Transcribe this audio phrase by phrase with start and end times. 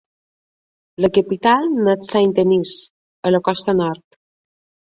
[1.05, 2.73] La capital n'és Saint-Denis,
[3.31, 4.21] a la costa nord.